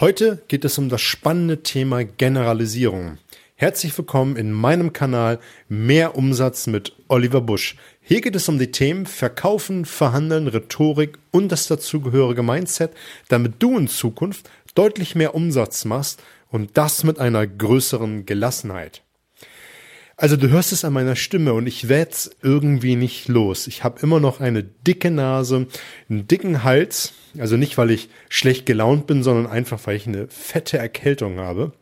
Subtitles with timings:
[0.00, 3.18] Heute geht es um das spannende Thema Generalisierung.
[3.54, 7.76] Herzlich willkommen in meinem Kanal Mehr Umsatz mit Oliver Busch.
[8.00, 12.90] Hier geht es um die Themen Verkaufen, Verhandeln, Rhetorik und das dazugehörige Mindset,
[13.28, 16.20] damit du in Zukunft deutlich mehr Umsatz machst
[16.50, 19.04] und das mit einer größeren Gelassenheit.
[20.16, 23.66] Also du hörst es an meiner Stimme und ich werde irgendwie nicht los.
[23.66, 25.66] Ich habe immer noch eine dicke Nase,
[26.08, 27.14] einen dicken Hals.
[27.38, 31.72] Also nicht, weil ich schlecht gelaunt bin, sondern einfach, weil ich eine fette Erkältung habe.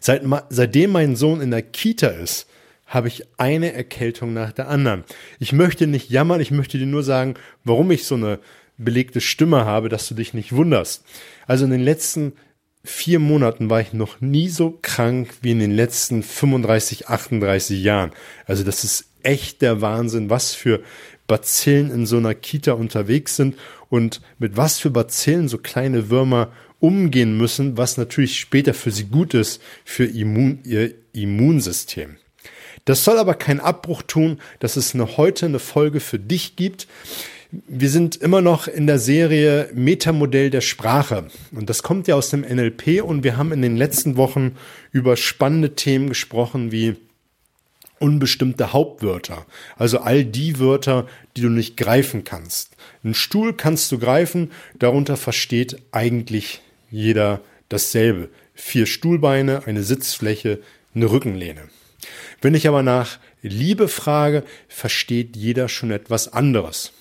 [0.00, 2.46] Seit, seitdem mein Sohn in der Kita ist,
[2.86, 5.04] habe ich eine Erkältung nach der anderen.
[5.38, 7.34] Ich möchte nicht jammern, ich möchte dir nur sagen,
[7.64, 8.38] warum ich so eine
[8.76, 11.04] belegte Stimme habe, dass du dich nicht wunderst.
[11.46, 12.34] Also in den letzten
[12.84, 18.12] vier Monaten war ich noch nie so krank wie in den letzten 35, 38 Jahren.
[18.46, 20.82] Also das ist echt der Wahnsinn, was für
[21.26, 23.56] Bazillen in so einer Kita unterwegs sind
[23.88, 29.04] und mit was für Bazillen so kleine Würmer umgehen müssen, was natürlich später für sie
[29.04, 32.16] gut ist, für Immun, ihr Immunsystem.
[32.84, 36.86] Das soll aber keinen Abbruch tun, dass es eine, heute eine Folge für dich gibt,
[37.68, 41.28] wir sind immer noch in der Serie Metamodell der Sprache.
[41.52, 44.56] Und das kommt ja aus dem NLP und wir haben in den letzten Wochen
[44.92, 46.96] über spannende Themen gesprochen wie
[48.00, 49.46] unbestimmte Hauptwörter.
[49.76, 52.76] Also all die Wörter, die du nicht greifen kannst.
[53.04, 56.60] Ein Stuhl kannst du greifen, darunter versteht eigentlich
[56.90, 58.30] jeder dasselbe.
[58.54, 60.60] Vier Stuhlbeine, eine Sitzfläche,
[60.94, 61.68] eine Rückenlehne.
[62.40, 66.92] Wenn ich aber nach Liebe frage, versteht jeder schon etwas anderes.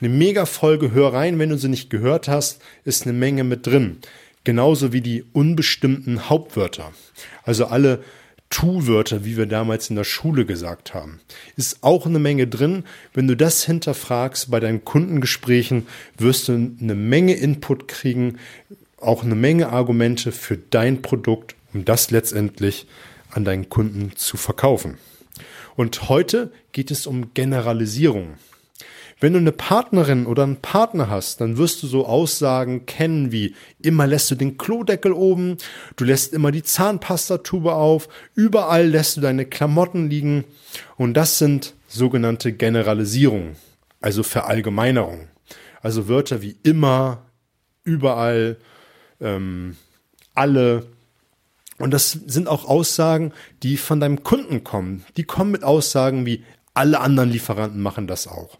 [0.00, 3.98] Eine Mega-Folge, hör rein, wenn du sie nicht gehört hast, ist eine Menge mit drin.
[4.44, 6.92] Genauso wie die unbestimmten Hauptwörter.
[7.44, 8.02] Also alle
[8.52, 11.20] Tu-Wörter, wie wir damals in der Schule gesagt haben.
[11.56, 12.84] Ist auch eine Menge drin.
[13.14, 15.86] Wenn du das hinterfragst bei deinen Kundengesprächen,
[16.18, 18.38] wirst du eine Menge Input kriegen,
[18.98, 22.86] auch eine Menge Argumente für dein Produkt, um das letztendlich
[23.32, 24.98] an deinen Kunden zu verkaufen.
[25.74, 28.34] Und heute geht es um Generalisierung.
[29.20, 33.54] Wenn du eine Partnerin oder einen Partner hast, dann wirst du so Aussagen kennen wie
[33.80, 35.58] immer lässt du den Klodeckel oben,
[35.94, 40.44] du lässt immer die Zahnpastatube auf, überall lässt du deine Klamotten liegen
[40.96, 43.54] und das sind sogenannte Generalisierungen,
[44.00, 45.28] also Verallgemeinerungen.
[45.82, 47.22] Also Wörter wie immer,
[47.84, 48.56] überall,
[49.20, 49.76] ähm,
[50.34, 50.86] alle.
[51.82, 53.32] Und das sind auch Aussagen,
[53.64, 55.04] die von deinem Kunden kommen.
[55.16, 56.44] Die kommen mit Aussagen wie
[56.74, 58.56] alle anderen Lieferanten machen das auch.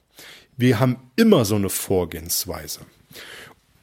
[0.56, 2.80] Wir haben immer so eine Vorgehensweise.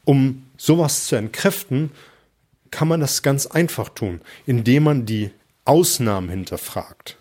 [0.03, 1.91] Um sowas zu entkräften,
[2.69, 5.31] kann man das ganz einfach tun, indem man die
[5.63, 7.16] Ausnahmen hinterfragt.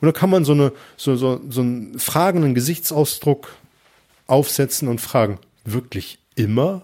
[0.00, 3.52] Und da kann man so, eine, so, so, so einen fragenden Gesichtsausdruck
[4.28, 6.82] aufsetzen und fragen, wirklich immer?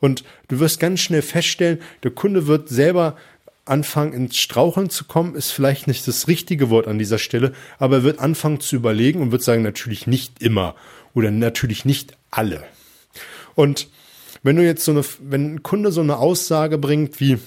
[0.00, 3.14] Und du wirst ganz schnell feststellen, der Kunde wird selber
[3.66, 7.96] anfangen ins Straucheln zu kommen, ist vielleicht nicht das richtige Wort an dieser Stelle, aber
[7.96, 10.74] er wird anfangen zu überlegen und wird sagen, natürlich nicht immer
[11.14, 12.64] oder natürlich nicht alle.
[13.54, 13.88] Und
[14.42, 17.38] wenn du jetzt so eine, wenn ein Kunde so eine Aussage bringt wie,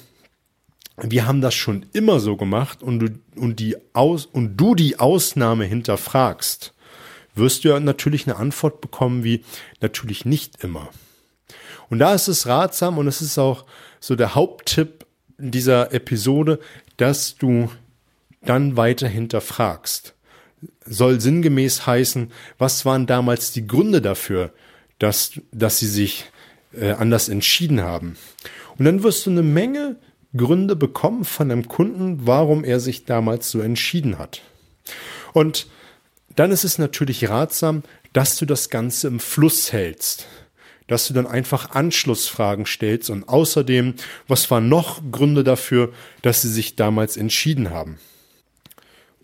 [1.02, 5.00] wir haben das schon immer so gemacht und du, und die aus, und du die
[5.00, 6.74] Ausnahme hinterfragst,
[7.36, 9.44] wirst du ja natürlich eine Antwort bekommen wie,
[9.82, 10.90] natürlich nicht immer.
[11.90, 13.66] Und da ist es ratsam und es ist auch
[14.00, 15.06] so der Haupttipp
[15.40, 16.60] dieser Episode,
[16.98, 17.70] dass du
[18.42, 20.14] dann weiter hinterfragst
[20.86, 24.52] soll sinngemäß heißen, was waren damals die Gründe dafür,
[24.98, 26.26] dass, dass sie sich
[26.74, 28.18] äh, anders entschieden haben.
[28.78, 29.98] Und dann wirst du eine Menge
[30.36, 34.42] Gründe bekommen von einem Kunden, warum er sich damals so entschieden hat.
[35.34, 35.68] Und
[36.36, 37.84] dann ist es natürlich ratsam,
[38.14, 40.28] dass du das Ganze im Fluss hältst.
[40.90, 43.94] Dass du dann einfach Anschlussfragen stellst und außerdem,
[44.28, 48.00] was waren noch Gründe dafür, dass sie sich damals entschieden haben.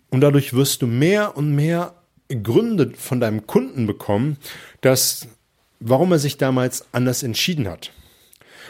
[0.08, 1.94] Und dadurch wirst du mehr und mehr
[2.28, 4.38] Gründe von deinem Kunden bekommen,
[4.80, 5.28] dass,
[5.80, 7.92] warum er sich damals anders entschieden hat.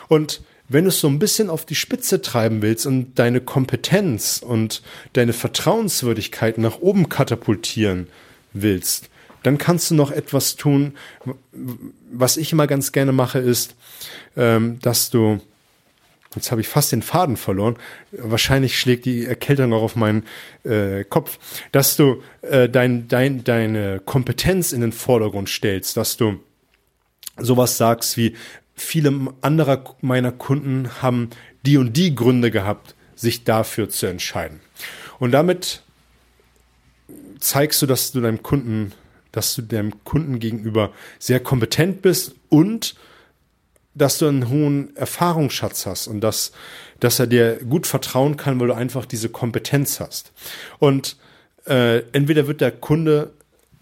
[0.09, 4.43] Und wenn du es so ein bisschen auf die Spitze treiben willst und deine Kompetenz
[4.45, 4.83] und
[5.13, 8.09] deine Vertrauenswürdigkeit nach oben katapultieren
[8.53, 9.09] willst,
[9.47, 10.95] dann kannst du noch etwas tun.
[12.11, 13.77] Was ich immer ganz gerne mache, ist,
[14.37, 15.41] ähm, dass du
[16.35, 17.79] Jetzt habe ich fast den Faden verloren.
[18.13, 20.25] Wahrscheinlich schlägt die Erkältung auch auf meinen
[20.65, 21.39] äh, Kopf,
[21.73, 26.39] dass du äh, dein, dein, deine Kompetenz in den Vordergrund stellst, dass du
[27.39, 28.35] sowas sagst wie
[28.75, 31.31] viele anderer meiner Kunden haben
[31.65, 34.61] die und die Gründe gehabt, sich dafür zu entscheiden.
[35.19, 35.83] Und damit
[37.41, 38.93] zeigst du, dass du deinem Kunden,
[39.37, 42.95] dass du deinem Kunden gegenüber sehr kompetent bist und
[43.95, 46.53] dass du einen hohen Erfahrungsschatz hast und dass,
[47.01, 50.33] dass er dir gut vertrauen kann, weil du einfach diese Kompetenz hast.
[50.79, 51.17] Und
[51.67, 53.33] äh, entweder wird der Kunde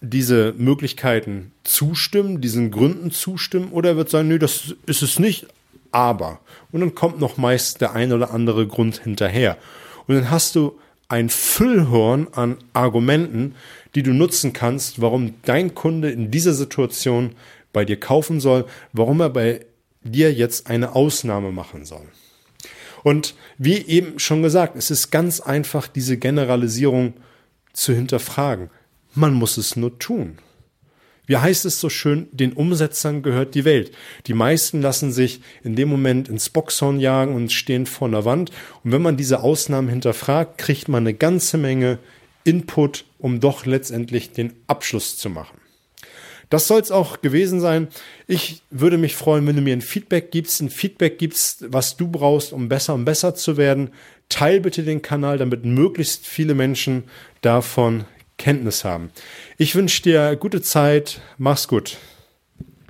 [0.00, 5.46] diese Möglichkeiten zustimmen, diesen Gründen zustimmen, oder er wird sagen, nö, das ist es nicht,
[5.90, 6.40] aber.
[6.72, 9.56] Und dann kommt noch meist der ein oder andere Grund hinterher.
[10.06, 10.78] Und dann hast du
[11.08, 13.54] ein Füllhorn an Argumenten,
[13.94, 17.34] die du nutzen kannst, warum dein Kunde in dieser Situation
[17.72, 19.60] bei dir kaufen soll, warum er bei
[20.02, 22.06] dir jetzt eine Ausnahme machen soll.
[23.02, 27.14] Und wie eben schon gesagt, es ist ganz einfach, diese Generalisierung
[27.72, 28.70] zu hinterfragen.
[29.14, 30.38] Man muss es nur tun.
[31.26, 33.92] Wie heißt es so schön, den Umsetzern gehört die Welt.
[34.26, 38.50] Die meisten lassen sich in dem Moment ins Boxhorn jagen und stehen vor einer Wand.
[38.82, 41.98] Und wenn man diese Ausnahmen hinterfragt, kriegt man eine ganze Menge
[42.44, 45.58] Input, um doch letztendlich den Abschluss zu machen.
[46.50, 47.88] Das soll es auch gewesen sein.
[48.26, 52.08] Ich würde mich freuen, wenn du mir ein Feedback gibst, ein Feedback gibst, was du
[52.08, 53.90] brauchst, um besser und besser zu werden.
[54.28, 57.04] Teil bitte den Kanal, damit möglichst viele Menschen
[57.40, 58.04] davon
[58.36, 59.10] Kenntnis haben.
[59.58, 61.20] Ich wünsche dir gute Zeit.
[61.38, 61.96] Mach's gut.